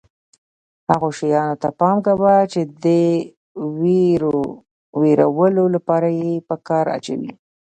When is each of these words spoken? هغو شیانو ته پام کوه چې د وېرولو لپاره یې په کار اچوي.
هغو 0.89 1.09
شیانو 1.17 1.55
ته 1.61 1.69
پام 1.79 1.97
کوه 2.05 2.35
چې 2.51 2.61
د 2.83 2.85
وېرولو 5.01 5.65
لپاره 5.75 6.07
یې 6.19 6.31
په 6.47 6.55
کار 6.67 6.85
اچوي. 6.97 7.31